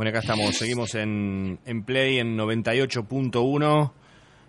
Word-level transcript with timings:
Bueno, 0.00 0.08
acá 0.12 0.20
estamos, 0.20 0.56
seguimos 0.56 0.94
en, 0.94 1.58
en 1.66 1.82
Play 1.82 2.20
en 2.20 2.34
98.1, 2.38 3.92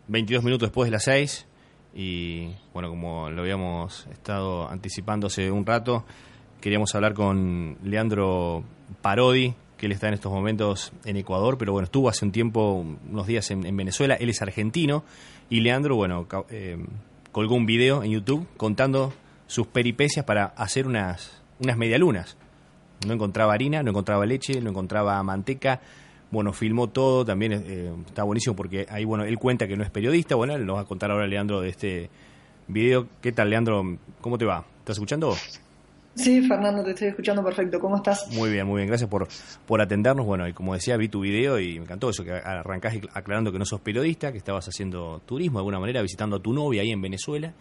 22 0.08 0.44
minutos 0.46 0.70
después 0.70 0.88
de 0.88 0.91
las 0.91 1.04
6. 1.04 1.46
Y 1.94 2.54
bueno, 2.74 2.88
como 2.88 3.30
lo 3.30 3.41
habíamos 3.41 4.08
estado 4.14 4.70
anticipando 4.70 5.27
hace 5.27 5.52
un 5.52 5.66
rato, 5.66 6.05
queríamos 6.62 6.96
hablar 6.96 7.14
con 7.14 7.77
Leandro 7.84 8.64
Parodi, 9.02 9.54
que 9.76 9.88
él 9.88 9.91
está 9.91 10.08
en 10.08 10.14
estos 10.14 10.32
momentos 10.32 10.94
en 11.04 11.18
Ecuador, 11.18 11.58
pero 11.58 11.74
bueno, 11.74 11.84
estuvo 11.84 12.08
hace 12.08 12.24
un 12.24 12.32
tiempo, 12.32 12.86
unos 13.10 13.27
días 13.27 13.52
en, 13.52 13.76
Venezuela, 13.76 14.16
él 14.16 14.30
es 14.30 14.41
argentino, 14.41 15.04
y 15.49 15.60
Leandro, 15.60 15.98
bueno, 15.98 16.30
eh, 16.49 16.77
colgó 17.34 17.55
un 17.55 17.66
video 17.66 18.04
en 18.04 18.12
YouTube 18.12 18.48
contando 18.55 19.13
sus 19.48 19.68
peripecias 19.68 20.24
para 20.24 20.46
hacer 20.46 20.88
unas, 20.88 21.44
unas 21.60 21.76
medialunas 21.76 22.38
no 23.05 23.14
encontraba 23.14 23.54
harina, 23.54 23.84
no 23.84 23.91
encontraba 23.91 24.26
leche, 24.26 24.60
no 24.62 24.70
encontraba 24.70 25.22
manteca. 25.23 25.82
Bueno, 26.32 26.54
filmó 26.54 26.88
todo, 26.88 27.26
también 27.26 27.52
eh, 27.54 27.91
está 28.07 28.24
buenísimo 28.24 28.55
porque 28.55 28.85
ahí, 28.90 29.04
bueno, 29.04 29.26
él 29.26 29.38
cuenta 29.38 29.68
que 29.68 29.76
no 29.76 29.84
es 29.84 29.90
periodista. 29.90 30.35
Bueno, 30.35 30.55
él 30.55 30.66
nos 30.66 30.77
va 30.77 30.82
a 30.82 30.85
contar 30.85 31.12
ahora, 31.12 31.27
Leandro, 31.27 31.62
de 31.62 31.70
este 31.70 32.10
video. 32.68 33.07
¿Qué 33.22 33.32
tal, 33.32 33.49
Leandro? 33.49 33.98
¿Cómo 34.22 34.38
te 34.38 34.46
va? 34.46 34.63
¿Estás 34.79 34.96
escuchando? 34.96 35.35
Sí, 36.16 36.41
Fernando, 36.41 36.84
te 36.84 36.91
estoy 36.91 37.07
escuchando 37.10 37.44
perfecto. 37.44 37.79
¿Cómo 37.79 37.98
estás? 37.98 38.27
Muy 38.32 38.49
bien, 38.49 38.66
muy 38.66 38.77
bien. 38.77 38.88
Gracias 38.88 39.10
por, 39.10 39.27
por 39.66 39.82
atendernos. 39.82 40.26
Bueno, 40.26 40.48
y 40.48 40.54
como 40.54 40.74
decía, 40.74 40.98
vi 40.98 41.07
tu 41.10 41.22
video 41.22 41.60
y 41.60 41.79
me 41.79 41.85
encantó 41.85 42.10
eso, 42.10 42.24
que 42.24 42.32
arrancás 42.32 42.96
aclarando 43.13 43.52
que 43.52 43.60
no 43.60 43.66
sos 43.66 43.82
periodista, 43.82 44.32
que 44.32 44.38
estabas 44.38 44.68
haciendo 44.68 45.22
turismo 45.26 45.60
de 45.60 45.62
alguna 45.62 45.79
manera, 45.79 46.02
visitando 46.02 46.38
a 46.38 46.40
tu 46.40 46.54
novia 46.54 46.82
ahí 46.82 46.91
en 46.91 47.02
Venezuela 47.02 47.54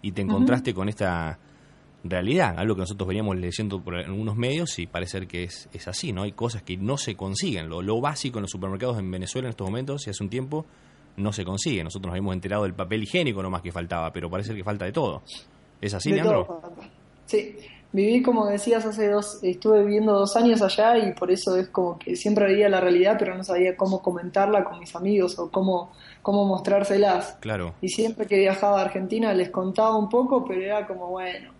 y 0.00 0.12
te 0.12 0.22
encontraste 0.22 0.72
con 0.72 0.88
esta 0.88 1.38
realidad, 2.04 2.54
algo 2.56 2.74
que 2.74 2.82
nosotros 2.82 3.08
veníamos 3.08 3.36
leyendo 3.36 3.80
por 3.80 3.96
algunos 3.96 4.36
medios 4.36 4.78
y 4.78 4.86
parece 4.86 5.26
que 5.26 5.44
es, 5.44 5.68
es 5.72 5.88
así, 5.88 6.12
¿no? 6.12 6.22
Hay 6.22 6.32
cosas 6.32 6.62
que 6.62 6.76
no 6.76 6.96
se 6.96 7.16
consiguen. 7.16 7.68
Lo, 7.68 7.82
lo 7.82 8.00
básico 8.00 8.38
en 8.38 8.42
los 8.42 8.50
supermercados 8.50 8.98
en 8.98 9.10
Venezuela 9.10 9.48
en 9.48 9.50
estos 9.50 9.66
momentos, 9.66 10.06
y 10.06 10.10
hace 10.10 10.22
un 10.22 10.30
tiempo, 10.30 10.64
no 11.16 11.32
se 11.32 11.44
consigue. 11.44 11.82
Nosotros 11.82 12.08
nos 12.08 12.12
habíamos 12.12 12.34
enterado 12.34 12.62
del 12.62 12.74
papel 12.74 13.02
higiénico 13.02 13.42
nomás 13.42 13.62
que 13.62 13.72
faltaba, 13.72 14.12
pero 14.12 14.30
parece 14.30 14.54
que 14.54 14.64
falta 14.64 14.84
de 14.84 14.92
todo. 14.92 15.22
¿Es 15.80 15.94
así, 15.94 16.12
Leandro? 16.12 16.60
Sí, 17.26 17.56
viví 17.92 18.22
como 18.22 18.46
decías 18.46 18.84
hace 18.86 19.08
dos, 19.08 19.40
estuve 19.42 19.84
viviendo 19.84 20.12
dos 20.12 20.36
años 20.36 20.62
allá 20.62 20.96
y 20.96 21.12
por 21.12 21.30
eso 21.30 21.56
es 21.56 21.68
como 21.68 21.98
que 21.98 22.16
siempre 22.16 22.46
veía 22.46 22.68
la 22.68 22.80
realidad, 22.80 23.16
pero 23.18 23.36
no 23.36 23.44
sabía 23.44 23.76
cómo 23.76 24.00
comentarla 24.02 24.64
con 24.64 24.78
mis 24.78 24.94
amigos 24.96 25.38
o 25.38 25.50
cómo, 25.50 25.92
cómo 26.22 26.46
mostrárselas. 26.46 27.36
Claro. 27.40 27.74
Y 27.80 27.88
siempre 27.88 28.26
que 28.26 28.38
viajaba 28.38 28.80
a 28.80 28.84
Argentina 28.84 29.34
les 29.34 29.50
contaba 29.50 29.96
un 29.96 30.08
poco, 30.08 30.44
pero 30.44 30.62
era 30.62 30.86
como, 30.86 31.08
bueno, 31.08 31.57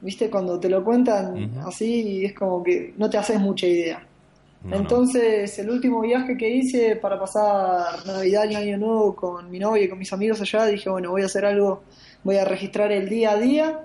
¿Viste? 0.00 0.30
Cuando 0.30 0.58
te 0.58 0.68
lo 0.68 0.82
cuentan 0.82 1.58
así 1.64 2.24
es 2.24 2.34
como 2.34 2.62
que 2.62 2.94
no 2.96 3.10
te 3.10 3.18
haces 3.18 3.38
mucha 3.38 3.66
idea. 3.66 4.06
Entonces, 4.70 5.58
el 5.58 5.70
último 5.70 6.00
viaje 6.02 6.36
que 6.36 6.48
hice 6.48 6.96
para 6.96 7.18
pasar 7.18 8.06
Navidad 8.06 8.44
y 8.50 8.54
Año 8.54 8.76
Nuevo 8.76 9.16
con 9.16 9.50
mi 9.50 9.58
novia 9.58 9.84
y 9.84 9.88
con 9.88 9.98
mis 9.98 10.12
amigos 10.12 10.40
allá, 10.42 10.66
dije, 10.66 10.90
bueno, 10.90 11.10
voy 11.10 11.22
a 11.22 11.26
hacer 11.26 11.46
algo, 11.46 11.82
voy 12.22 12.36
a 12.36 12.44
registrar 12.44 12.92
el 12.92 13.08
día 13.08 13.32
a 13.32 13.38
día, 13.38 13.80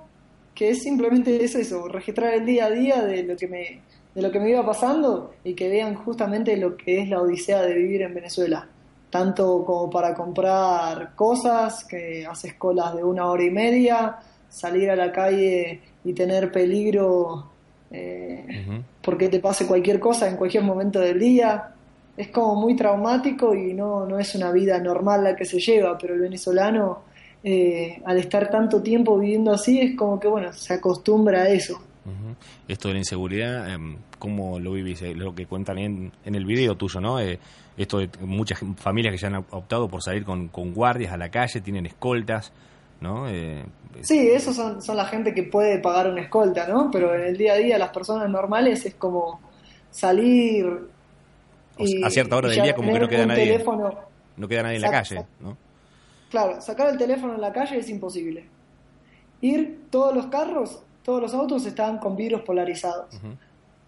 que 0.54 0.70
es 0.70 0.84
simplemente 0.84 1.44
eso, 1.44 1.60
eso 1.60 1.88
registrar 1.88 2.34
el 2.34 2.46
día 2.46 2.66
a 2.66 2.72
día 2.72 3.02
de 3.04 3.24
lo 3.24 3.38
que 3.38 3.48
me 3.48 3.82
de 4.16 4.22
lo 4.22 4.32
que 4.32 4.40
me 4.40 4.50
iba 4.50 4.66
pasando 4.66 5.34
y 5.44 5.54
que 5.54 5.68
vean 5.68 5.96
justamente 5.96 6.56
lo 6.56 6.78
que 6.78 7.02
es 7.02 7.10
la 7.10 7.22
odisea 7.22 7.62
de 7.62 7.74
vivir 7.74 8.02
en 8.02 8.14
Venezuela. 8.14 8.66
Tanto 9.10 9.64
como 9.66 9.90
para 9.90 10.14
comprar 10.14 11.14
cosas, 11.16 11.84
que 11.84 12.26
haces 12.26 12.54
colas 12.56 12.96
de 12.96 13.04
una 13.04 13.28
hora 13.28 13.44
y 13.44 13.52
media, 13.52 14.18
salir 14.50 14.90
a 14.90 14.96
la 14.96 15.12
calle 15.12 15.82
y 16.04 16.14
tener 16.14 16.52
peligro 16.52 17.50
eh, 17.92 18.84
porque 19.02 19.30
te 19.30 19.40
pase 19.40 19.68
cualquier 19.68 20.00
cosa 20.00 20.28
en 20.28 20.38
cualquier 20.38 20.64
momento 20.64 21.00
del 21.00 21.20
día. 21.20 21.72
Es 22.18 22.30
como 22.30 22.56
muy 22.56 22.76
traumático 22.76 23.54
y 23.54 23.74
no, 23.74 24.06
no 24.06 24.20
es 24.20 24.36
una 24.36 24.52
vida 24.52 24.80
normal 24.80 25.24
la 25.24 25.36
que 25.36 25.46
se 25.46 25.60
lleva, 25.60 25.98
pero 25.98 26.14
el 26.14 26.22
venezolano, 26.22 27.04
eh, 27.44 28.02
al 28.06 28.18
estar 28.18 28.50
tanto 28.50 28.82
tiempo 28.82 29.20
viviendo 29.20 29.52
así, 29.52 29.80
es 29.80 29.98
como 29.98 30.20
que, 30.20 30.28
bueno, 30.28 30.54
se 30.54 30.74
acostumbra 30.74 31.44
a 31.44 31.50
eso. 31.50 31.82
Esto 32.68 32.88
de 32.90 32.94
la 32.94 33.00
inseguridad, 33.00 33.74
em, 33.74 33.98
¿cómo 34.20 34.60
lo 34.60 34.74
vivís? 34.74 35.02
Eh, 35.02 35.16
lo 35.16 35.34
que 35.34 35.48
cuentan 35.48 35.80
en, 35.80 36.12
en 36.24 36.36
el 36.36 36.46
video 36.46 36.76
tuyo, 36.76 37.02
¿no? 37.02 37.18
esto 37.20 37.98
de 37.98 38.10
muchas 38.22 38.60
familias 38.78 39.12
que 39.14 39.18
ya 39.18 39.28
han 39.28 39.36
optado 39.36 39.90
por 39.90 40.02
salir 40.02 40.24
con, 40.24 40.48
con 40.48 40.74
guardias 40.74 41.12
a 41.12 41.18
la 41.18 41.30
calle, 41.30 41.60
tienen 41.62 41.86
escoltas. 41.86 42.54
¿No? 43.02 43.28
Eh, 43.28 43.66
sí, 44.02 44.30
esos 44.30 44.56
son, 44.56 44.82
son 44.82 44.98
la 44.98 45.06
gente 45.06 45.34
que 45.34 45.44
puede 45.44 45.80
pagar 45.80 46.10
una 46.10 46.22
escolta, 46.22 46.68
¿no? 46.68 46.90
Pero 46.92 47.14
en 47.16 47.22
el 47.22 47.38
día 47.38 47.54
a 47.54 47.58
día 47.58 47.78
las 47.78 47.90
personas 47.90 48.30
normales 48.30 48.86
es 48.86 48.96
como 48.96 49.40
salir 49.92 50.90
y, 51.78 52.04
a 52.04 52.10
cierta 52.10 52.38
hora 52.38 52.50
del 52.50 52.62
día 52.62 52.76
como 52.76 52.92
que 52.94 53.00
no 53.00 53.08
queda 53.08 53.26
nadie 53.26 53.64
no 54.38 54.48
queda 54.48 54.64
nadie 54.64 54.76
en 54.78 54.82
la 54.82 54.92
calle, 54.92 55.26
¿no? 55.40 55.58
Claro, 56.30 56.62
sacar 56.62 56.90
el 56.90 56.98
teléfono 56.98 57.36
en 57.36 57.42
la 57.42 57.54
calle 57.54 57.78
es 57.78 57.90
imposible. 57.90 58.46
Ir, 59.42 59.86
todos 59.90 60.14
los 60.14 60.28
carros, 60.28 60.82
todos 61.04 61.22
los 61.22 61.34
autos 61.34 61.66
están 61.66 62.00
con 62.00 62.16
vidrios 62.16 62.42
polarizados. 62.42 63.08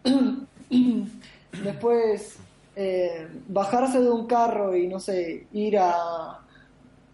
Después, 1.64 2.38
eh, 2.76 3.28
bajarse 3.48 4.00
de 4.00 4.10
un 4.10 4.28
carro 4.28 4.76
y, 4.76 4.88
no 4.88 5.00
sé, 5.00 5.48
ir 5.52 5.78
a, 5.80 6.40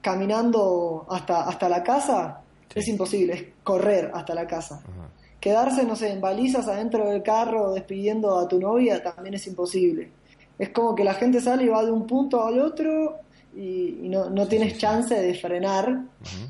caminando 0.03 1.07
hasta, 1.09 1.47
hasta 1.47 1.67
la 1.69 1.81
casa 1.81 2.41
es 2.75 2.87
imposible, 2.87 3.33
es 3.33 3.45
correr 3.63 4.11
hasta 4.13 4.35
la 4.35 4.45
casa. 4.45 4.83
Quedarse, 5.39 5.85
no 5.85 5.95
sé, 5.95 6.11
en 6.11 6.21
balizas 6.21 6.67
adentro 6.67 7.09
del 7.09 7.23
carro 7.23 7.73
despidiendo 7.73 8.37
a 8.37 8.47
tu 8.47 8.59
novia 8.59 9.01
también 9.01 9.35
es 9.35 9.47
imposible. 9.47 10.09
Es 10.59 10.69
como 10.69 10.93
que 10.93 11.03
la 11.03 11.13
gente 11.13 11.41
sale 11.41 11.63
y 11.63 11.67
va 11.67 11.83
de 11.83 11.91
un 11.91 12.05
punto 12.05 12.45
al 12.45 12.59
otro 12.59 13.17
y, 13.55 14.07
no, 14.09 14.29
no, 14.29 14.47
tienes 14.47 14.77
chance 14.77 15.13
de 15.13 15.33
frenar 15.35 16.03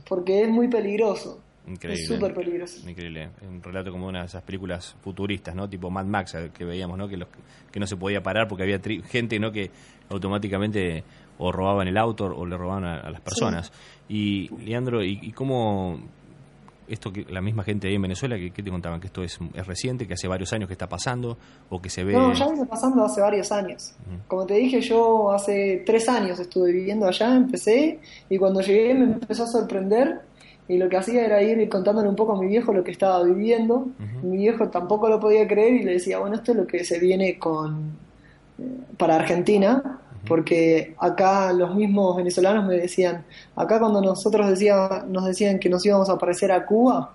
porque 0.08 0.44
es 0.44 0.50
muy 0.50 0.68
peligroso. 0.68 1.40
Increíble. 1.66 2.02
Es 2.02 2.08
súper 2.08 2.34
peligroso. 2.34 2.90
Increíble. 2.90 3.30
Un 3.42 3.64
relato 3.64 3.92
como 3.92 4.08
una 4.08 4.22
de 4.22 4.26
esas 4.26 4.44
películas 4.44 4.96
futuristas, 5.02 5.56
¿no? 5.56 5.70
Tipo 5.70 5.90
Mad 5.90 6.06
Max 6.06 6.36
eh, 6.36 6.52
que 6.54 6.66
veíamos, 6.66 6.98
¿no? 6.98 7.08
Que, 7.08 7.16
los, 7.16 7.30
que 7.72 7.80
no 7.80 7.88
se 7.88 7.96
podía 7.96 8.22
parar 8.22 8.48
porque 8.48 8.64
había 8.64 8.82
gente, 9.06 9.40
¿no? 9.40 9.52
Que 9.52 9.72
automáticamente 10.10 11.04
o 11.46 11.52
robaban 11.52 11.88
el 11.90 11.98
auto 11.98 12.26
o 12.26 12.46
le 12.46 12.56
robaban 12.56 12.86
a, 12.86 13.10
las 13.10 13.20
personas. 13.20 13.72
Y, 14.08 14.50
Leandro, 14.64 15.04
¿y, 15.04 15.32
cómo 15.34 16.00
esto 16.88 17.12
que 17.12 17.26
la 17.30 17.42
misma 17.42 17.64
gente 17.64 17.88
ahí 17.88 17.96
en 17.96 18.02
Venezuela, 18.02 18.38
que, 18.38 18.52
te 18.52 18.72
contaban? 18.72 19.02
¿Que 19.02 19.08
esto 19.08 19.24
es, 19.24 19.38
es, 19.54 19.68
reciente, 19.68 20.08
que 20.08 20.14
hace 20.14 20.28
varios 20.30 20.54
años 20.54 20.68
que 20.68 20.74
está 20.74 20.88
pasando 20.88 21.38
o 21.70 21.82
que 21.82 21.90
se 21.90 22.06
ve...? 22.06 22.14
No, 22.14 22.32
ya 22.34 22.48
viene 22.48 22.66
pasando 22.66 23.04
hace 23.04 23.20
varios 23.20 23.52
años. 23.52 23.94
Como 24.28 24.46
te 24.46 24.54
dije, 24.54 24.80
yo 24.80 25.34
hace 25.34 25.84
tres 25.86 26.08
años 26.08 26.40
estuve 26.40 26.72
viviendo 26.72 27.08
allá, 27.08 27.36
empecé 27.36 28.00
y 28.30 28.38
cuando 28.38 28.62
llegué 28.62 28.94
me 28.94 29.04
empezó 29.04 29.44
a 29.44 29.48
sorprender 29.48 30.22
y 30.70 30.78
lo 30.78 30.88
que 30.88 30.96
hacía 30.96 31.26
era 31.26 31.44
ir 31.44 31.68
contándole 31.68 32.08
un 32.08 32.16
poco 32.16 32.38
a 32.38 32.40
mi 32.40 32.48
viejo 32.48 32.72
lo 32.72 32.86
que 32.86 32.92
estaba 32.92 33.22
viviendo. 33.22 33.88
Mi 34.22 34.38
viejo 34.38 34.70
tampoco 34.70 35.10
lo 35.10 35.20
podía 35.20 35.46
creer 35.46 35.74
y 35.74 35.84
le 35.84 35.94
decía, 35.94 36.20
bueno, 36.20 36.38
esto 36.38 36.54
es 36.54 36.58
lo 36.58 36.66
que 36.66 36.86
se 36.86 37.00
viene 37.00 37.38
con 37.38 37.98
eh, 38.58 38.64
para 38.98 39.18
Argentina 39.18 40.00
porque 40.28 40.96
acá 40.98 41.52
los 41.54 41.76
mismos 41.76 42.16
venezolanos 42.16 42.66
me 42.66 42.76
decían, 42.76 43.26
acá 43.56 43.80
cuando 43.80 44.02
nosotros 44.02 44.50
decía, 44.50 45.06
nos 45.08 45.26
decían 45.26 45.60
que 45.60 45.70
nos 45.70 45.86
íbamos 45.86 46.10
a 46.10 46.18
parecer 46.18 46.52
a 46.52 46.66
Cuba, 46.66 47.14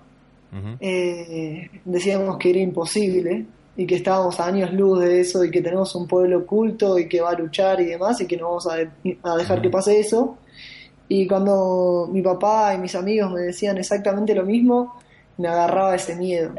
eh, 0.79 1.69
decíamos 1.85 2.37
que 2.37 2.49
era 2.49 2.59
imposible 2.59 3.45
y 3.77 3.85
que 3.85 3.95
estábamos 3.95 4.39
a 4.39 4.47
años 4.47 4.73
luz 4.73 4.99
de 4.99 5.21
eso 5.21 5.43
y 5.45 5.51
que 5.51 5.61
tenemos 5.61 5.93
un 5.95 6.07
pueblo 6.07 6.39
oculto 6.39 6.97
y 6.97 7.07
que 7.07 7.21
va 7.21 7.29
a 7.29 7.33
luchar 7.33 7.79
y 7.81 7.85
demás 7.85 8.19
y 8.21 8.25
que 8.25 8.35
no 8.35 8.49
vamos 8.49 8.67
a, 8.67 8.75
dejar 9.37 9.61
que 9.61 9.69
pase 9.69 9.99
eso. 9.99 10.37
Y 11.07 11.27
cuando 11.27 12.09
mi 12.11 12.21
papá 12.21 12.73
y 12.75 12.77
mis 12.77 12.93
amigos 12.95 13.31
me 13.31 13.41
decían 13.41 13.77
exactamente 13.77 14.35
lo 14.35 14.43
mismo, 14.43 14.99
me 15.37 15.47
agarraba 15.47 15.95
ese 15.95 16.15
miedo. 16.15 16.53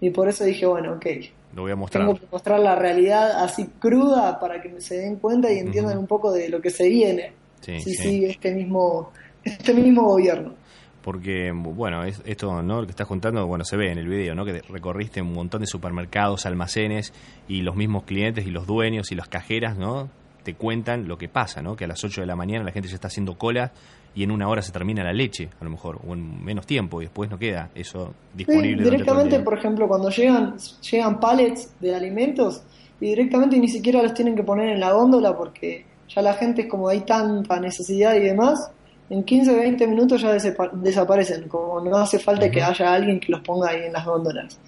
Y 0.00 0.10
por 0.10 0.28
eso 0.28 0.44
dije, 0.44 0.64
bueno, 0.64 0.94
ok, 0.94 1.06
lo 1.54 1.62
voy 1.62 1.72
a 1.72 1.76
mostrar. 1.76 2.04
Tengo 2.06 2.18
que 2.18 2.26
mostrar 2.30 2.60
la 2.60 2.74
realidad 2.76 3.42
así 3.42 3.66
cruda 3.78 4.38
para 4.40 4.60
que 4.60 4.80
se 4.80 4.96
den 4.96 5.16
cuenta 5.16 5.52
y 5.52 5.58
entiendan 5.58 5.98
un 5.98 6.06
poco 6.06 6.32
de 6.32 6.48
lo 6.48 6.60
que 6.60 6.70
se 6.70 6.88
viene. 6.88 7.32
Sí, 7.60 7.80
sí, 7.80 7.94
sí, 7.94 8.24
este 8.24 8.52
mismo 8.52 9.12
este 9.44 9.74
mismo 9.74 10.04
gobierno. 10.04 10.54
porque 11.02 11.52
bueno, 11.52 12.04
esto 12.04 12.62
no 12.62 12.80
lo 12.80 12.86
que 12.86 12.92
estás 12.92 13.06
contando, 13.06 13.46
bueno, 13.46 13.64
se 13.64 13.76
ve 13.76 13.90
en 13.90 13.98
el 13.98 14.08
video, 14.08 14.34
¿no? 14.34 14.44
Que 14.44 14.62
recorriste 14.62 15.20
un 15.20 15.32
montón 15.34 15.60
de 15.60 15.66
supermercados, 15.66 16.46
almacenes 16.46 17.12
y 17.48 17.62
los 17.62 17.74
mismos 17.74 18.04
clientes 18.04 18.46
y 18.46 18.50
los 18.50 18.66
dueños 18.66 19.10
y 19.10 19.16
las 19.16 19.28
cajeras, 19.28 19.76
¿no? 19.76 20.08
Te 20.44 20.54
cuentan 20.54 21.08
lo 21.08 21.18
que 21.18 21.28
pasa, 21.28 21.62
¿no? 21.62 21.76
Que 21.76 21.84
a 21.84 21.88
las 21.88 22.02
8 22.02 22.20
de 22.20 22.26
la 22.26 22.36
mañana 22.36 22.64
la 22.64 22.72
gente 22.72 22.88
ya 22.88 22.94
está 22.94 23.08
haciendo 23.08 23.36
cola 23.36 23.72
y 24.14 24.22
en 24.22 24.30
una 24.30 24.48
hora 24.48 24.62
se 24.62 24.72
termina 24.72 25.02
la 25.02 25.12
leche, 25.12 25.48
a 25.60 25.64
lo 25.64 25.70
mejor, 25.70 26.00
o 26.06 26.12
en 26.12 26.44
menos 26.44 26.66
tiempo 26.66 27.00
y 27.00 27.06
después 27.06 27.30
no 27.30 27.38
queda 27.38 27.70
eso 27.74 28.12
disponible. 28.34 28.82
directamente, 28.82 29.40
por 29.40 29.58
ejemplo, 29.58 29.88
cuando 29.88 30.10
llegan 30.10 30.56
llegan 30.90 31.18
pallets 31.18 31.72
de 31.80 31.94
alimentos 31.94 32.62
y 33.00 33.06
directamente 33.06 33.58
ni 33.58 33.68
siquiera 33.68 34.02
los 34.02 34.14
tienen 34.14 34.36
que 34.36 34.42
poner 34.42 34.68
en 34.70 34.80
la 34.80 34.92
góndola 34.92 35.36
porque 35.36 35.84
ya 36.08 36.22
la 36.22 36.34
gente 36.34 36.62
es 36.62 36.68
como 36.68 36.88
hay 36.88 37.00
tanta 37.00 37.58
necesidad 37.58 38.14
y 38.14 38.20
demás, 38.20 38.70
en 39.10 39.24
15 39.24 39.54
20 39.54 39.86
minutos 39.88 40.22
ya 40.22 40.32
desaparecen, 40.32 41.48
como 41.48 41.80
no 41.80 41.96
hace 41.98 42.18
falta 42.18 42.50
que 42.50 42.62
haya 42.62 42.94
alguien 42.94 43.20
que 43.20 43.30
los 43.30 43.42
ponga 43.42 43.70
ahí 43.70 43.84
en 43.84 43.92
las 43.92 44.06
góndolas. 44.06 44.58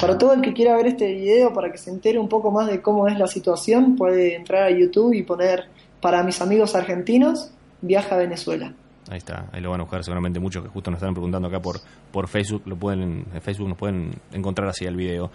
Para 0.00 0.16
todo 0.16 0.32
el 0.32 0.40
que 0.40 0.52
quiera 0.52 0.76
ver 0.76 0.86
este 0.86 1.12
video, 1.12 1.52
para 1.52 1.70
que 1.70 1.76
se 1.76 1.90
entere 1.90 2.18
un 2.18 2.28
poco 2.28 2.50
más 2.50 2.68
de 2.68 2.80
cómo 2.80 3.06
es 3.06 3.18
la 3.18 3.26
situación, 3.26 3.96
puede 3.96 4.34
entrar 4.34 4.62
a 4.62 4.70
YouTube 4.70 5.12
y 5.12 5.22
poner 5.22 5.68
para 6.00 6.22
mis 6.22 6.40
amigos 6.40 6.74
argentinos, 6.74 7.52
viaja 7.82 8.14
a 8.14 8.18
Venezuela. 8.18 8.74
Ahí 9.12 9.18
está, 9.18 9.50
ahí 9.52 9.60
lo 9.60 9.70
van 9.70 9.80
a 9.80 9.82
buscar 9.82 10.02
seguramente 10.02 10.40
muchos 10.40 10.62
que 10.62 10.70
justo 10.70 10.90
nos 10.90 10.96
están 10.96 11.12
preguntando 11.12 11.46
acá 11.46 11.60
por, 11.60 11.76
por 12.10 12.28
Facebook, 12.28 12.62
lo 12.64 12.76
pueden, 12.76 13.26
en 13.34 13.42
Facebook 13.42 13.68
nos 13.68 13.76
pueden 13.76 14.10
encontrar 14.32 14.70
así 14.70 14.86
el 14.86 14.96
video. 14.96 15.30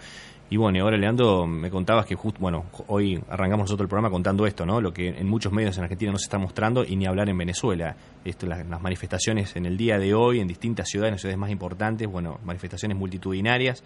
Y 0.50 0.56
bueno, 0.56 0.78
y 0.78 0.80
ahora 0.80 0.96
Leandro, 0.96 1.46
me 1.46 1.70
contabas 1.70 2.04
que 2.04 2.16
justo, 2.16 2.40
bueno, 2.40 2.64
hoy 2.88 3.22
arrancamos 3.28 3.66
nosotros 3.66 3.84
el 3.84 3.88
programa 3.88 4.10
contando 4.10 4.48
esto, 4.48 4.66
¿no? 4.66 4.80
Lo 4.80 4.92
que 4.92 5.10
en 5.10 5.28
muchos 5.28 5.52
medios 5.52 5.78
en 5.78 5.84
Argentina 5.84 6.10
no 6.10 6.18
se 6.18 6.24
está 6.24 6.38
mostrando 6.38 6.84
y 6.84 6.96
ni 6.96 7.06
hablar 7.06 7.28
en 7.28 7.38
Venezuela. 7.38 7.94
Esto, 8.24 8.46
las, 8.46 8.66
manifestaciones 8.66 9.54
en 9.54 9.64
el 9.64 9.76
día 9.76 9.96
de 10.00 10.12
hoy 10.12 10.40
en 10.40 10.48
distintas 10.48 10.88
ciudades, 10.88 11.10
en 11.10 11.14
las 11.14 11.20
ciudades 11.20 11.38
más 11.38 11.50
importantes, 11.50 12.08
bueno, 12.10 12.40
manifestaciones 12.42 12.98
multitudinarias. 12.98 13.84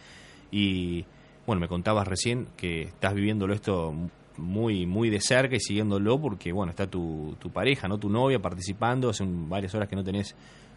Y 0.50 1.04
bueno, 1.46 1.60
me 1.60 1.68
contabas 1.68 2.08
recién 2.08 2.46
que 2.56 2.84
estás 2.84 3.12
viviéndolo 3.12 3.52
esto 3.52 3.92
muy 4.36 4.86
muy 4.86 5.10
de 5.10 5.20
cerca 5.20 5.56
y 5.56 5.60
siguiéndolo 5.60 6.20
porque, 6.20 6.52
bueno, 6.52 6.70
está 6.70 6.86
tu, 6.86 7.36
tu 7.38 7.50
pareja, 7.50 7.88
¿no? 7.88 7.98
Tu 7.98 8.08
novia 8.08 8.40
participando, 8.40 9.10
hace 9.10 9.24
varias 9.26 9.74
horas 9.74 9.88
que 9.88 9.96
no 9.96 10.04
tenés 10.04 10.34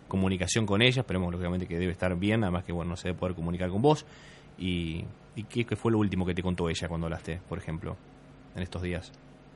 comunicación 0.07 0.65
con 0.65 0.81
ella, 0.81 1.01
esperemos 1.01 1.31
lógicamente 1.31 1.67
que 1.67 1.77
debe 1.77 1.91
estar 1.91 2.15
bien, 2.17 2.43
además 2.43 2.63
que, 2.63 2.71
bueno, 2.71 2.91
no 2.91 2.97
se 2.97 3.09
debe 3.09 3.19
poder 3.19 3.35
comunicar 3.35 3.69
con 3.69 3.81
vos. 3.81 4.05
Y 4.57 5.03
¿Y 5.35 5.43
qué, 5.43 5.75
fue 5.75 5.91
lo 5.91 5.99
último 5.99 6.25
que 6.25 6.33
te 6.33 6.41
contó 6.41 6.69
ella 6.69 6.87
cuando 6.87 7.07
hablaste, 7.07 7.41
por 7.49 7.57
ejemplo, 7.57 7.97
en 8.55 8.63
estos 8.63 8.81
días? 8.81 9.11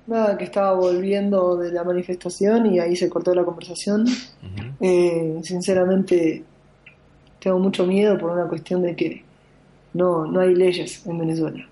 Nada, 0.07 0.37
que 0.37 0.43
estaba 0.43 0.73
volviendo 0.73 1.55
de 1.55 1.71
la 1.71 1.83
manifestación 1.83 2.65
y 2.65 2.79
ahí 2.79 2.95
se 2.95 3.09
cortó 3.09 3.33
la 3.33 3.43
conversación. 3.43 4.05
Eh, 4.81 5.39
sinceramente, 5.43 6.43
tengo 7.39 7.59
mucho 7.59 7.85
miedo 7.85 8.17
por 8.17 8.31
una 8.31 8.47
cuestión 8.47 8.81
de 8.81 8.95
que 8.95 9.23
no, 9.93 10.25
no 10.25 10.39
hay 10.39 10.55
leyes 10.55 11.05
en 11.05 11.17
Venezuela. 11.17 11.67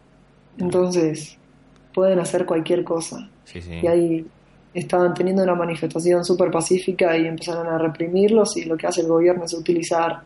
Entonces, 0.58 1.37
pueden 1.98 2.20
hacer 2.20 2.46
cualquier 2.46 2.84
cosa. 2.84 3.28
Y 3.56 3.88
ahí 3.88 4.24
estaban 4.72 5.16
teniendo 5.16 5.42
una 5.42 5.56
manifestación 5.56 6.24
súper 6.24 6.52
pacífica 6.52 7.18
y 7.18 7.26
empezaron 7.26 7.66
a 7.66 7.80
reprimirlos 7.80 8.56
y 8.58 8.66
lo 8.66 8.78
que 8.78 8.86
hace 8.86 9.02
el 9.02 9.08
gobierno 9.08 9.46
es 9.46 9.54
utilizar 9.56 10.22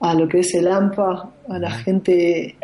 a 0.00 0.14
lo 0.14 0.26
que 0.26 0.40
es 0.40 0.52
el 0.56 0.66
AMPA, 0.66 1.30
a 1.50 1.58
la 1.60 1.70
gente 1.70 2.56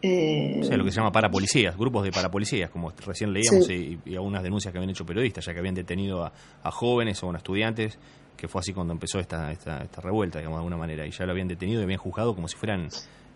eh, 0.00 0.74
lo 0.74 0.84
que 0.86 0.90
se 0.90 0.96
llama 0.96 1.12
parapolicías, 1.12 1.76
grupos 1.76 2.04
de 2.04 2.12
parapolicías, 2.12 2.70
como 2.70 2.94
recién 3.04 3.30
leíamos, 3.30 3.68
y, 3.68 4.00
algunas 4.14 4.42
denuncias 4.42 4.72
que 4.72 4.78
habían 4.78 4.88
hecho 4.88 5.04
periodistas, 5.04 5.44
ya 5.44 5.52
que 5.52 5.58
habían 5.58 5.74
detenido 5.74 6.24
a, 6.24 6.70
jóvenes 6.70 7.22
o 7.22 7.30
a 7.30 7.36
estudiantes, 7.36 7.98
que 8.38 8.48
fue 8.48 8.60
así 8.60 8.72
cuando 8.72 8.94
empezó 8.94 9.18
esta, 9.18 9.52
esta, 9.52 9.82
esta, 9.82 10.00
revuelta, 10.00 10.38
digamos, 10.38 10.56
de 10.56 10.60
alguna 10.60 10.78
manera, 10.78 11.06
y 11.06 11.10
ya 11.10 11.26
lo 11.26 11.32
habían 11.32 11.48
detenido 11.48 11.82
y 11.82 11.84
habían 11.84 12.00
juzgado 12.00 12.34
como 12.34 12.48
si 12.48 12.56
fueran 12.56 12.88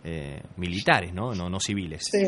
eh, 0.03 0.41
militares, 0.57 1.13
¿no? 1.13 1.35
¿no? 1.35 1.51
No 1.51 1.61
civiles. 1.61 2.05
Sí. 2.11 2.27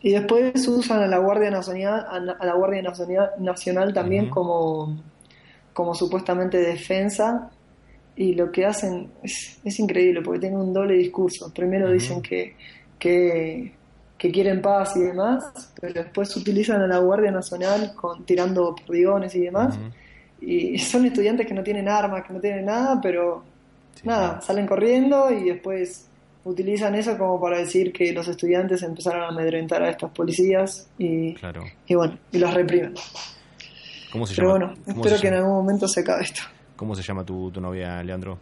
Y 0.00 0.12
después 0.12 0.66
usan 0.68 1.02
a 1.02 1.06
la 1.06 1.18
Guardia 1.18 1.50
Nacional, 1.50 2.36
a 2.38 2.44
la 2.44 2.54
Guardia 2.54 2.82
Nacional, 2.82 3.30
Nacional 3.38 3.94
también 3.94 4.28
como, 4.28 5.00
como 5.72 5.94
supuestamente 5.94 6.58
defensa. 6.58 7.50
Y 8.14 8.34
lo 8.34 8.52
que 8.52 8.66
hacen 8.66 9.10
es, 9.22 9.58
es 9.64 9.78
increíble 9.78 10.20
porque 10.22 10.40
tienen 10.40 10.60
un 10.60 10.72
doble 10.72 10.94
discurso. 10.94 11.52
Primero 11.52 11.90
dicen 11.90 12.20
que 12.20 12.54
que, 13.02 14.30
quieren 14.32 14.62
paz 14.62 14.96
y 14.96 15.00
demás, 15.00 15.72
pero 15.80 15.94
después 15.94 16.36
utilizan 16.36 16.80
a 16.80 16.86
la 16.86 16.98
Guardia 16.98 17.32
Nacional 17.32 17.92
con, 17.96 18.24
tirando 18.24 18.74
perdigones 18.74 19.34
y 19.34 19.40
demás. 19.40 19.76
Y 20.40 20.78
son 20.78 21.06
estudiantes 21.06 21.46
que 21.46 21.54
no 21.54 21.62
tienen 21.62 21.88
armas, 21.88 22.24
que 22.24 22.32
no 22.32 22.40
tienen 22.40 22.66
nada, 22.66 23.00
pero 23.00 23.42
nada, 24.04 24.40
salen 24.40 24.66
corriendo 24.66 25.30
y 25.30 25.44
después 25.50 26.08
utilizan 26.44 26.94
eso 26.94 27.16
como 27.16 27.40
para 27.40 27.58
decir 27.58 27.92
que 27.92 28.12
los 28.12 28.28
estudiantes 28.28 28.82
empezaron 28.82 29.22
a 29.22 29.28
amedrentar 29.28 29.82
a 29.82 29.90
estos 29.90 30.10
policías 30.10 30.88
y, 30.98 31.34
y 31.86 31.94
bueno, 31.94 32.18
y 32.30 32.38
los 32.38 32.52
reprimen. 32.52 32.94
¿Cómo 34.10 34.26
se 34.26 34.34
Pero 34.34 34.50
bueno, 34.50 34.74
espero 34.86 35.20
que 35.20 35.28
en 35.28 35.34
algún 35.34 35.54
momento 35.54 35.88
se 35.88 36.00
acabe 36.00 36.22
esto. 36.22 36.42
¿Cómo 36.76 36.94
se 36.94 37.02
llama 37.02 37.24
tu, 37.24 37.50
tu 37.50 37.60
novia, 37.60 38.02
Leandro? 38.02 38.38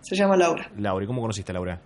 Se 0.00 0.14
llama 0.14 0.36
Laura. 0.36 0.70
Laura, 0.78 1.04
¿y 1.04 1.06
cómo 1.06 1.20
conociste 1.20 1.52
a 1.52 1.54
Laura? 1.54 1.80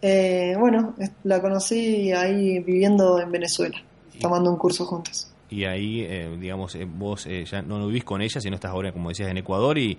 Eh, 0.00 0.54
bueno, 0.58 0.94
la 1.24 1.40
conocí 1.40 2.12
ahí 2.12 2.60
viviendo 2.60 3.18
en 3.20 3.32
Venezuela, 3.32 3.76
tomando 4.20 4.50
un 4.50 4.56
curso 4.56 4.84
juntos. 4.84 5.33
Y 5.50 5.64
ahí, 5.64 6.00
eh, 6.00 6.36
digamos, 6.40 6.74
eh, 6.74 6.86
vos 6.86 7.26
ya 7.26 7.62
no 7.62 7.86
vivís 7.86 8.04
con 8.04 8.22
ella, 8.22 8.40
sino 8.40 8.54
estás 8.54 8.70
ahora, 8.70 8.92
como 8.92 9.10
decías, 9.10 9.30
en 9.30 9.38
Ecuador 9.38 9.78
y, 9.78 9.98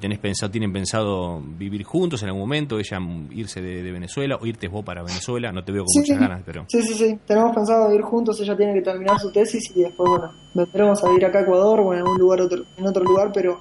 tenés 0.00 0.18
pensado, 0.20 0.52
tienen 0.52 0.72
pensado 0.72 1.40
vivir 1.40 1.82
juntos 1.82 2.22
en 2.22 2.28
algún 2.28 2.42
momento, 2.42 2.78
ella 2.78 2.98
irse 3.32 3.60
de, 3.60 3.90
Venezuela 3.90 4.36
o 4.40 4.46
irte 4.46 4.68
vos 4.68 4.84
para 4.84 5.02
Venezuela, 5.02 5.50
no 5.50 5.64
te 5.64 5.72
veo 5.72 5.84
con 5.84 6.00
muchas 6.00 6.18
ganas, 6.18 6.42
pero... 6.46 6.64
Sí, 6.68 6.80
sí, 6.82 6.94
sí, 6.94 7.18
tenemos 7.26 7.52
pensado 7.52 7.88
vivir 7.88 8.02
juntos, 8.02 8.40
ella 8.40 8.56
tiene 8.56 8.72
que 8.74 8.82
terminar 8.82 9.18
su 9.18 9.32
tesis 9.32 9.72
y 9.74 9.80
después, 9.80 10.08
bueno, 10.08 10.32
vendremos 10.54 11.02
a 11.02 11.08
vivir 11.08 11.24
acá 11.24 11.40
a 11.40 11.42
Ecuador 11.42 11.80
o 11.80 11.92
en 11.92 11.98
algún 11.98 12.18
lugar, 12.18 12.40
otro, 12.40 12.62
en 12.76 12.86
otro 12.86 13.02
lugar, 13.02 13.32
pero 13.34 13.60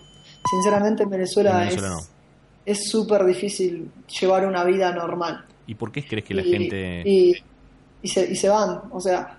sinceramente 0.52 1.02
en 1.02 1.10
Venezuela, 1.10 1.68
es 2.66 2.90
súper 2.90 3.26
difícil 3.26 3.90
llevar 4.20 4.46
una 4.46 4.64
vida 4.64 4.94
normal. 4.94 5.46
¿Y 5.66 5.74
por 5.74 5.92
qué 5.92 6.06
crees 6.06 6.26
que 6.26 6.36
la 6.36 6.44
gente...? 6.44 7.02
Y, 7.06 7.34
y, 8.04 8.08
se, 8.08 8.32
y 8.32 8.36
se 8.36 8.50
van, 8.50 8.82
o 8.92 9.00
sea, 9.00 9.39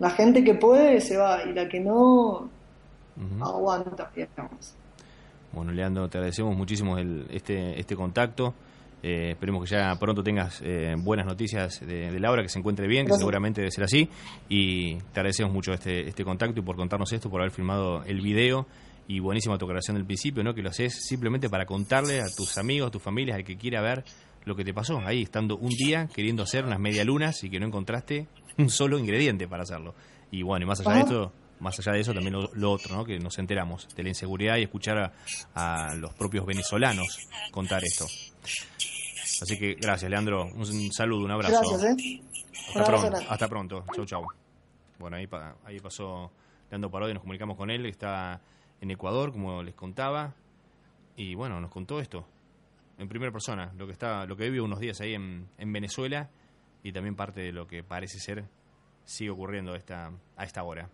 la 0.00 0.10
gente 0.10 0.42
que 0.42 0.54
puede 0.54 1.00
se 1.00 1.16
va 1.16 1.44
y 1.44 1.52
la 1.52 1.68
que 1.68 1.78
no 1.78 2.48
aguanta, 3.40 4.10
digamos. 4.16 4.74
Bueno, 5.52 5.72
Leandro, 5.72 6.08
te 6.08 6.18
agradecemos 6.18 6.56
muchísimo 6.56 6.96
el, 6.98 7.26
este, 7.30 7.78
este 7.78 7.94
contacto. 7.94 8.54
Eh, 9.02 9.30
esperemos 9.32 9.64
que 9.64 9.70
ya 9.76 9.94
pronto 9.96 10.22
tengas 10.22 10.60
eh, 10.62 10.94
buenas 10.98 11.26
noticias 11.26 11.80
de, 11.80 12.18
Laura, 12.18 12.42
que 12.42 12.48
se 12.48 12.58
encuentre 12.58 12.86
bien, 12.86 13.06
que 13.06 13.12
seguramente 13.14 13.60
debe 13.60 13.70
ser 13.70 13.84
así. 13.84 14.08
Y 14.48 14.96
te 14.96 15.20
agradecemos 15.20 15.52
mucho 15.52 15.72
este, 15.72 16.08
este 16.08 16.24
contacto 16.24 16.60
y 16.60 16.62
por 16.62 16.76
contarnos 16.76 17.12
esto, 17.12 17.28
por 17.28 17.40
haber 17.40 17.52
filmado 17.52 18.02
el 18.04 18.20
video. 18.22 18.66
Y 19.06 19.18
buenísima 19.18 19.58
tu 19.58 19.66
aclaración 19.66 19.96
del 19.96 20.06
principio, 20.06 20.42
¿no? 20.42 20.54
Que 20.54 20.62
lo 20.62 20.70
haces 20.70 21.04
simplemente 21.06 21.50
para 21.50 21.66
contarle 21.66 22.22
a 22.22 22.26
tus 22.34 22.56
amigos, 22.56 22.88
a 22.88 22.90
tus 22.90 23.02
familias, 23.02 23.36
al 23.36 23.44
que 23.44 23.56
quiera 23.56 23.82
ver 23.82 24.04
lo 24.44 24.54
que 24.56 24.64
te 24.64 24.72
pasó 24.72 24.98
ahí, 25.04 25.22
estando 25.22 25.56
un 25.56 25.70
día 25.70 26.08
queriendo 26.14 26.42
hacer 26.42 26.64
unas 26.64 26.78
medialunas 26.78 27.44
y 27.44 27.50
que 27.50 27.60
no 27.60 27.66
encontraste 27.66 28.26
un 28.60 28.70
solo 28.70 28.98
ingrediente 28.98 29.48
para 29.48 29.62
hacerlo. 29.62 29.94
Y 30.30 30.42
bueno, 30.42 30.64
y 30.64 30.68
más 30.68 30.80
allá 30.80 30.94
de 30.94 31.00
esto, 31.00 31.32
más 31.60 31.78
allá 31.78 31.92
de 31.92 32.00
eso, 32.00 32.14
también 32.14 32.36
lo, 32.52 32.72
otro, 32.72 32.96
¿no? 32.96 33.04
que 33.04 33.18
nos 33.18 33.38
enteramos 33.38 33.88
de 33.94 34.02
la 34.02 34.08
inseguridad 34.10 34.56
y 34.56 34.62
escuchar 34.62 35.12
a, 35.54 35.94
los 35.96 36.14
propios 36.14 36.46
venezolanos 36.46 37.18
contar 37.50 37.82
esto. 37.84 38.06
Así 39.42 39.58
que 39.58 39.74
gracias, 39.74 40.10
Leandro. 40.10 40.46
Un, 40.46 40.92
saludo, 40.92 41.24
un 41.24 41.30
abrazo. 41.30 41.60
Gracias, 41.60 41.98
¿eh? 41.98 42.22
Hasta, 42.68 42.84
pronto, 42.84 43.18
hasta 43.28 43.48
pronto. 43.48 43.84
Chau, 43.94 44.04
chau. 44.04 44.22
Bueno, 44.98 45.16
ahí, 45.16 45.28
ahí 45.64 45.80
pasó 45.80 46.30
Leandro 46.70 46.90
Parodi, 46.90 47.14
nos 47.14 47.22
comunicamos 47.22 47.56
con 47.56 47.70
él, 47.70 47.86
está 47.86 48.40
en 48.80 48.90
Ecuador, 48.90 49.32
como 49.32 49.62
les 49.62 49.74
contaba. 49.74 50.34
Y 51.16 51.34
bueno, 51.34 51.60
nos 51.60 51.70
contó 51.70 52.00
esto 52.00 52.26
en 53.00 53.08
primera 53.08 53.32
persona, 53.32 53.72
lo 53.78 53.86
que 53.86 53.92
está, 53.92 54.26
lo 54.26 54.36
que 54.36 54.44
vivió 54.44 54.62
unos 54.62 54.78
días 54.78 55.00
ahí 55.00 55.14
en, 55.14 55.48
en 55.56 55.72
Venezuela 55.72 56.28
y 56.82 56.92
también 56.92 57.14
parte 57.16 57.40
de 57.40 57.52
lo 57.52 57.66
que 57.66 57.82
parece 57.82 58.18
ser 58.18 58.44
sigue 59.04 59.30
ocurriendo 59.30 59.74
esta, 59.74 60.10
a 60.36 60.44
esta 60.44 60.62
hora. 60.62 60.88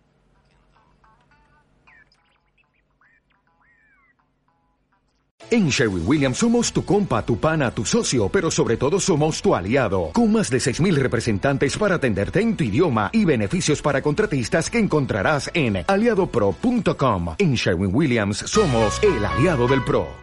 En 5.49 5.69
Sherwin 5.69 6.03
Williams 6.05 6.39
somos 6.39 6.73
tu 6.73 6.83
compa, 6.83 7.25
tu 7.25 7.39
pana, 7.39 7.71
tu 7.71 7.85
socio, 7.85 8.27
pero 8.27 8.51
sobre 8.51 8.75
todo 8.75 8.99
somos 8.99 9.41
tu 9.41 9.55
aliado, 9.55 10.09
con 10.11 10.29
más 10.33 10.49
de 10.49 10.57
6.000 10.57 10.95
representantes 10.95 11.77
para 11.77 11.95
atenderte 11.95 12.41
en 12.41 12.57
tu 12.57 12.65
idioma 12.65 13.09
y 13.13 13.23
beneficios 13.23 13.81
para 13.81 14.01
contratistas 14.01 14.69
que 14.69 14.79
encontrarás 14.79 15.49
en 15.53 15.85
aliadopro.com. 15.87 17.35
En 17.37 17.53
Sherwin 17.53 17.95
Williams 17.95 18.39
somos 18.39 19.01
el 19.01 19.23
aliado 19.23 19.69
del 19.69 19.85
PRO. 19.85 20.17